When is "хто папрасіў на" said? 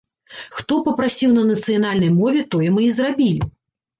0.59-1.43